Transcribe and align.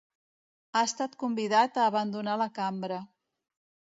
Ha 0.77 0.81
estat 0.85 1.17
convidat 1.25 1.77
a 1.77 1.85
abandonar 1.91 2.35
la 2.43 2.49
cambra. 2.57 3.01